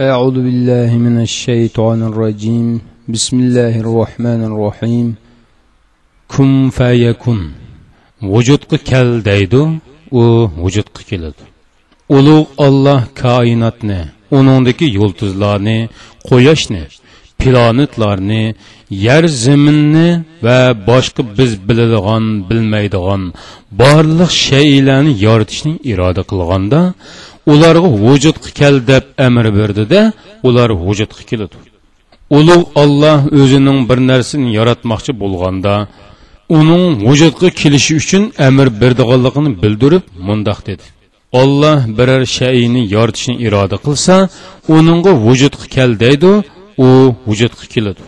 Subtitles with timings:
[0.00, 2.80] أعوذ بالله من الشيطان الرجيم
[3.14, 5.14] بسم الله الرحمن الرحيم
[6.28, 7.40] كن فيكن
[8.22, 9.62] vujudga kel deydi
[10.10, 10.22] u
[10.62, 11.44] vujudga keladi
[12.16, 14.00] ulug' olloh koinotni
[14.38, 15.78] uningdagi yulduzlarni
[16.28, 16.82] quyoshni
[17.40, 18.44] planetlarni
[19.06, 20.08] yer zaminni
[20.46, 20.60] va
[20.90, 23.22] boshqa biz biladigan bilmaydigan
[23.80, 26.80] barliq shaylarni yaratishni iroda qilganda
[27.51, 30.13] ularga vujudga kel deb amr berdida
[30.47, 31.57] ular vujudga keladi.
[32.37, 35.73] Ulug' olloh o'zining bir narsani yaratmoqchi bo'lganda
[36.57, 40.85] uning vujudga kelishi uchun amr berdiganligini bildirib mundoq dedi.
[41.41, 44.15] Olloh biror shayni yoritishni iroda qilsa
[44.75, 46.31] uningga vujudga kel deydi
[46.85, 46.87] u
[47.27, 48.03] vujudga keladi.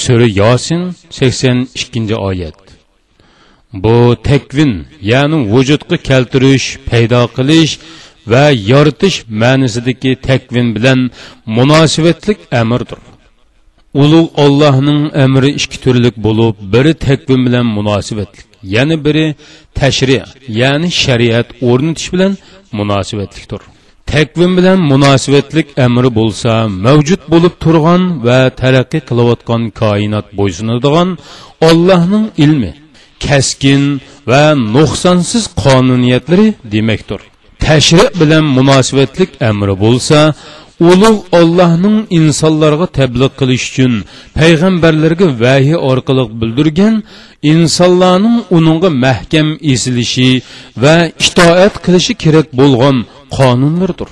[0.00, 0.82] Sura yosin
[1.16, 2.58] sakson ikkinchi oyat.
[3.72, 4.72] Bu takvin
[5.12, 7.72] ya'ni vujudga keltirish paydo qilish
[8.30, 11.00] va yoritish ma'nosidagi takvin bilan
[11.56, 13.00] munosibatlik amrdir.
[14.02, 19.26] Ulug' ollohning amri ikki turlik bo'lib biri takvin bilan munosibatlik yana biri
[19.78, 20.18] tashri
[20.60, 22.32] ya'ni shariat o'rnatish bilan
[22.78, 23.62] munosibatlikdir
[24.12, 26.52] takvin bilan munosibatlik amri bo'lsa
[26.86, 31.08] mavjud bo'lib turgan va taraqqiy qilayotgan koinot bo'ysunadigan
[31.68, 32.72] ollohning ilmi
[33.26, 33.82] kaskin
[34.30, 34.44] va
[34.76, 37.20] nuqsonsiz qonuniyatlari demakdir.
[37.68, 40.18] Tashriq bilan munosabatlik amri bo'lsa
[40.90, 43.92] ulug' ollohning insonlarga tabliq qilish uchun
[44.38, 46.94] payg'ambarlarga vahiy orqali bildirgan
[47.52, 50.30] insonlarning uningga mahkam esilishi
[50.82, 50.96] va
[51.26, 52.96] itoat qilishi kerak bo'lgan
[53.36, 54.10] qonunlardir.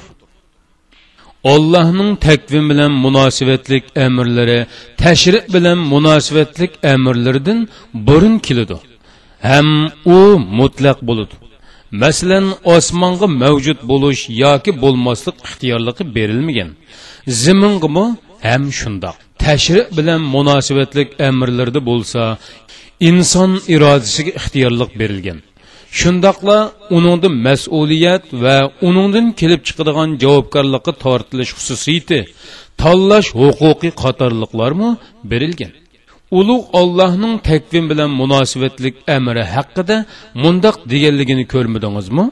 [1.54, 4.58] Allohning takvim bilan munosabatlik amrlari
[5.02, 7.58] tashriq bilan munosabatlik amrlaridan
[8.06, 8.76] burun keladi.
[9.48, 9.68] Ham
[10.16, 10.18] u
[10.58, 11.45] mutlaq bo'ladi.
[11.90, 16.70] Masalan osmonga mavjud bo'lish yoki bo'lmaslik ixtiyorligi berilmagan
[17.42, 18.06] zimingimi
[18.48, 22.22] ham shundoq tashriq bilan munosabatlik amrlarda bo'lsa
[23.10, 25.38] inson irodasiga ixtiyorlik berilgan
[26.00, 26.58] shundoqla
[26.96, 28.56] uningda mas'uliyat va
[28.88, 32.18] uningdan kelib chiqadigan javobgarlikqa tortilish xususiyati
[32.82, 34.90] tanlash huquqiy qatorliqlarmi
[35.30, 35.72] berilgan
[36.30, 39.96] ulug' ollohning takvim bilan munosabatlik amri haqida
[40.42, 42.30] mundoq deganligini ko'rmadingizmi?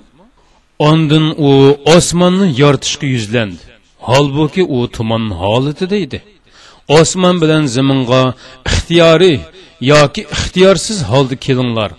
[0.78, 1.50] Ondin u
[1.96, 3.62] osmonni yoritishga yuzlandi.
[4.08, 6.20] Holbuki u tuman holatida edi
[6.88, 8.34] osmon bilan zaminga
[8.66, 9.38] ixtiyoriy
[9.80, 11.90] yoki ixtiyorsiz holda kelinglar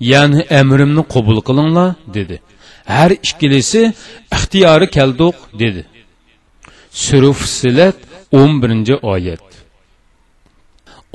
[0.00, 2.36] ya'ni amrimni qabul qilinglar dedi.
[2.84, 3.82] Har ikkilisi
[4.36, 5.82] ixtiyori kalduq dedi.
[6.90, 7.96] Sura fusilat
[8.32, 9.53] o'n birinchi oyat.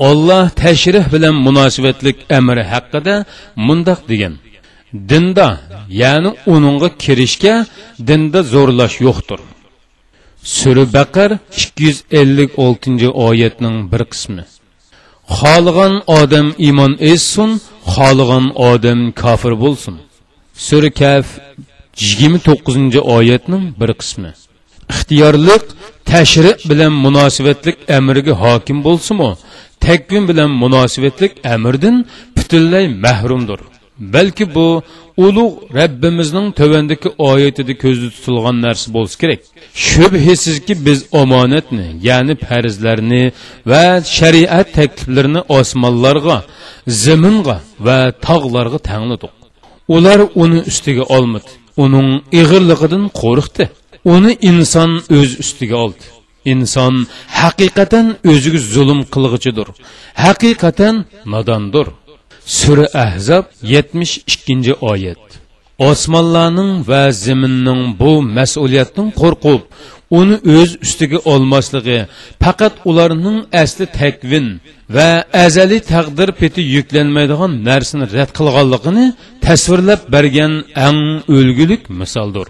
[0.08, 3.14] Olloh tashrih bilan munosabatlik amri haqida
[3.66, 4.34] mundoq degan.
[5.10, 5.48] Dinda
[6.02, 7.54] ya'ni uningga kirishga
[8.08, 9.40] dinda zo'rlash yo'qdir.
[10.56, 11.30] Sura baqar
[11.62, 14.44] ikki yuz ellik oltinchi oyatning bir qismi.
[15.38, 17.50] Xohlagan odam iymon essin
[17.94, 19.94] xohlagan odam kofir bo'lsin.
[20.66, 21.26] Sura kaf
[22.04, 24.30] yigirma to'qqizinchi oyatning bir qismi.
[24.92, 25.64] Ixtiyorlik
[26.10, 26.92] tashri bilan
[29.86, 33.60] munosabatlik amriga hokim bo'lsimi bilan munosabatlik amirdan butunlay mahrumdir.
[33.98, 34.82] Balki bu
[35.16, 39.40] ulug' rabbimizning tövandagi oyatida ko'zda tutilgan narsa bo'lsa kerak.
[39.74, 43.32] Shubhisizki biz omonatni ya'ni farzlarni
[43.70, 43.84] va
[44.18, 46.38] shariat takliflarini osmonlarga
[47.04, 49.32] zaminga va tog'larga tanladik.
[49.96, 51.50] Ular uni ustiga olmadi.
[51.84, 52.08] Uning
[52.40, 53.64] ig'irligidan qo'rqdi.
[54.14, 56.04] Uni inson o'z ustiga oldi.
[56.52, 56.94] Inson
[57.40, 59.68] haqiqatan o'ziga zulm qilg'ichidir
[60.24, 60.94] haqiqatan
[61.32, 61.86] nodondir.
[62.58, 63.44] Sura ahzob
[63.74, 65.22] yetmish ikkinchi oyat.
[65.90, 69.62] Osmonlarning va zaminning bu mas'uliyatdan qo'rqib
[70.18, 71.98] uni o'z ustiga olmasligi
[72.42, 74.46] faqat ularning asli takvin
[74.96, 75.10] va
[75.44, 79.06] azaliy taqdir peti yuklanmaydigan narsani rad qilganligini
[79.46, 80.52] tasvirlab bergan
[80.88, 81.00] eng
[81.36, 82.46] o'lgulik misoldir.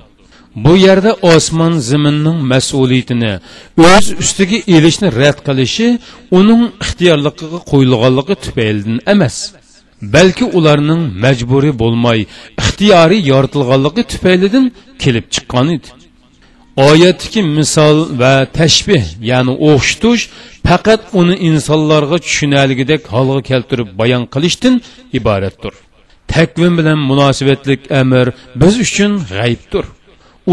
[0.55, 3.33] Bu yerda osmon zaminning mas'uliyatini
[3.79, 5.89] o'z ustiga elishni rad qilishi
[6.39, 9.37] uning ixtiyorligiga qo'yilganligi tufaylidan emas
[10.03, 12.21] balki ularning majburiy bo'lmay
[12.63, 14.67] ixtiyoriy yoritilganligi tufaylidan
[15.03, 15.89] kelib chiqqan edi.
[16.89, 20.23] Oyatdagi misol va tashbih ya'ni o'xshitish
[20.69, 24.75] faqat uni insonlarga tushunarligidek holga keltirib bayon qilishdan
[25.19, 25.75] iboratdir.
[26.35, 28.27] Takvim bilan munosabatlik amr
[28.61, 29.85] biz uchun g'aybdir.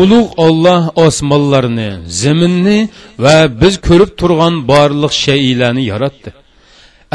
[0.02, 1.90] Ulug' olloh osmonlarni
[2.22, 2.80] zaminni
[3.24, 6.30] va biz ko'rib turgan barliq shaylarni yaratdi.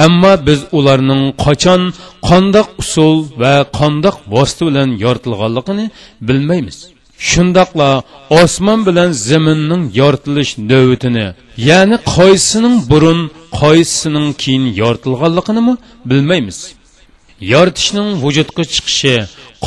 [0.07, 1.83] Ammo biz ularning qachon
[2.29, 5.87] qandoq usul va qandoq vosita bilan yoritilganligini
[6.29, 6.79] bilmaymiz.
[7.31, 7.91] Shundoqla
[8.43, 11.27] osmon bilan zaminning yoritilish navbatini
[11.69, 13.21] ya'ni qaysining burun
[13.61, 15.63] qaysisining keyin yoritilganligini
[16.11, 16.59] bilmaymiz.
[17.53, 19.15] Yoritishning vujudga chiqishi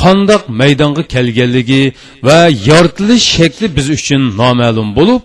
[0.02, 1.82] qandoq maydonga kelganligi
[2.26, 5.22] va yoritilish shakli biz uchun noma'lum bo'lib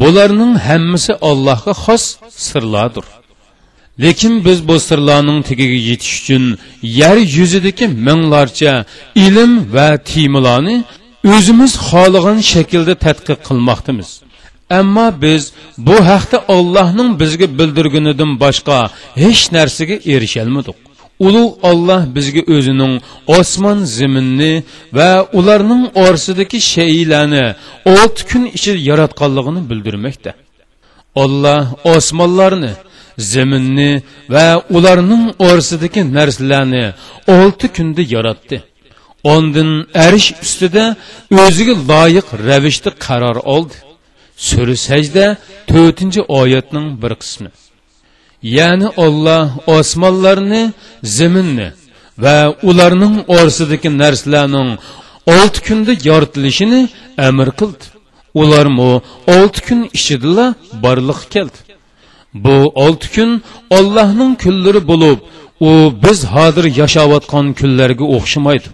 [0.00, 2.04] bularning hammasi allohga xos
[2.46, 3.06] sirlardir.
[4.02, 6.44] Lekin biz bu sirlarning tagiga yetish uchun
[7.00, 8.72] yer yuzidagi minglarcha
[9.26, 10.76] ilm va tiymilarni
[11.34, 14.10] o'zimiz xohlagan shaklda tadqiq qilmoqdamiz.
[14.78, 15.42] Ammo biz
[15.86, 18.78] bu haqda ollohning bizga bildirganidan boshqa
[19.22, 20.76] hech narsaga erisholmadik.
[21.26, 22.94] Ulug' olloh bizga o'zining
[23.38, 24.52] osmon zaminni
[24.98, 27.44] va ularning orasidagi shaylarni
[27.94, 30.32] olti kun ichida yaratganligini bildirmoqda.
[31.22, 31.64] Olloh
[31.94, 32.72] osmonlarni
[33.32, 33.90] zaminni
[34.34, 34.46] va
[34.76, 36.84] ularning orasidagi narsalarni
[37.36, 38.56] olti kunda yaratdi.
[39.34, 39.70] Ondan
[40.06, 40.84] arish ustida
[41.44, 43.76] o'ziga loyiq ravishda qaror oldi.
[44.48, 45.24] Sürü səcdə
[45.68, 47.50] 4-cü ayətinin bir qismi.
[48.42, 50.72] Ya'ni olloh osmonlarni
[51.02, 51.68] zaminni
[52.18, 54.78] va ularning orasidagi narsalarning
[55.26, 57.84] 6 kunda yoritilishini amr qildi.
[58.34, 58.66] Ular
[59.28, 61.58] olti 6 ichidala borliq keldi.
[62.34, 65.18] Bu 6 kun ollohning kunlari bo'lib
[65.60, 68.68] u biz hozir yashayotgan kunlarga o'xshamaydi.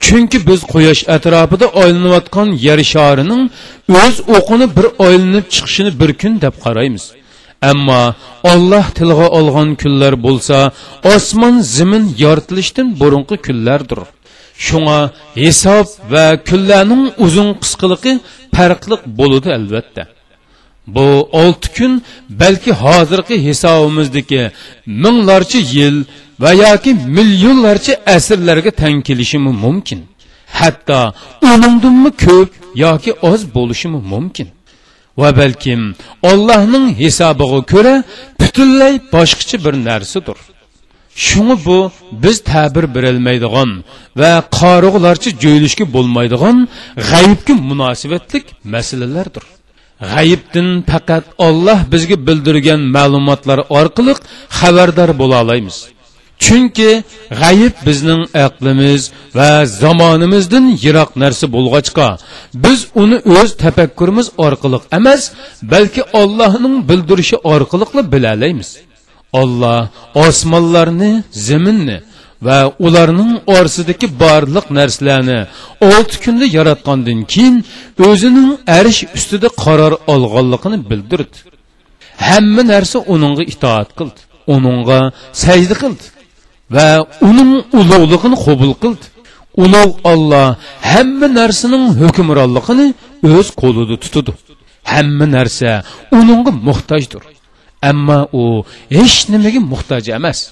[0.00, 3.42] Chunki biz quyosh atrofida aylanayotgan yer sharining
[4.02, 7.04] o'z o'qini bir aylanib chiqishini bir kun deb qaraymiz.
[7.62, 8.14] Ammo
[8.52, 10.56] olloh tilg'a olgan kunlar bo'lsa
[11.14, 14.00] osmon zimin yoritilishdan burunqi kunlardir.
[14.66, 14.98] Shunga
[15.44, 18.12] hisob va kunlarning uzun qisqaligi
[18.56, 20.02] farqliq bo'ladi albatta.
[20.94, 21.92] Bu olti kun
[22.40, 24.42] balki hozirgi hisobimizdagi
[24.86, 25.96] minglarcha yil
[26.42, 30.00] va yoki millionlarcha asrlarga tang kelishi mumkin.
[30.58, 31.00] Hatto
[31.50, 32.50] uningdinmi ko'p
[32.84, 34.48] yoki oz bo'lishi mumkin.
[35.20, 35.80] Va balkim
[36.30, 37.94] ollohning hisobiga ko'ra
[38.40, 40.38] butunlay boshqacha bir narsadir.
[41.26, 41.78] Shuni bu
[42.24, 43.70] biz ta'bir berolmaydigan
[44.20, 46.56] va qorug'larcha jo'ylashga bo'lmaydigan
[47.08, 49.44] g'ayibga munosibatlik masalalardir.
[50.12, 54.14] G'ayibdin faqat olloh bizga bildirgan ma'lumotlar orqali
[54.58, 55.76] xabardor bo'la olamiz.
[56.44, 56.90] Chunki
[57.40, 59.02] g'ayib bizning aqlimiz
[59.38, 59.50] va
[59.82, 62.08] zamonimizdan yiroq narsa bo'lg'achqa.
[62.64, 65.22] Biz uni o'z tafakkurimiz orqali emas
[65.72, 68.70] balki ollohning bildirishi orqali bilalaymiz.
[69.40, 69.80] Olloh
[70.26, 71.12] osmonlarni
[71.48, 71.98] zaminni
[72.46, 75.38] va ularning orasidagi barliq narsalarni
[75.90, 77.56] olti kunda yaratgandan keyin
[78.08, 81.36] o'zining arish ustida qaror olganligini bildirdi.
[82.28, 84.20] Hamma narsa uningga itoat qildi
[84.54, 85.00] uningga
[85.42, 86.04] sajda qildi.
[86.74, 86.86] və
[87.28, 89.06] onun uluqluğunu qəbul qıldı.
[89.62, 92.86] Uluq Allah həmmə nərsinin hökmranlığını
[93.36, 94.34] öz qolunda tutudu.
[94.84, 95.82] Həmmə nərsə
[96.12, 97.22] onunğa muhtacdır.
[97.82, 100.50] Amma o heç niməyə muhtac emas.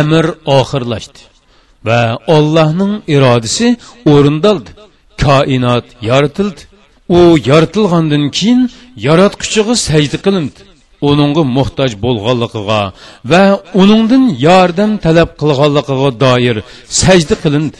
[0.00, 0.26] Əmr
[0.58, 1.20] axırlaşdı
[1.86, 2.00] və
[2.36, 3.76] Allahın iradəsi
[4.06, 4.70] orundaldı.
[5.22, 6.60] Kainat yaratıldı.
[7.08, 10.75] O yaratılğandan keyin yaratqıçığa səcdə qılındı
[11.08, 12.80] uningga muhtoj bo'lganligiga
[13.30, 13.42] va
[13.82, 16.56] uningdan yordam talab qilganligiga doir
[17.00, 17.78] sajda qilindi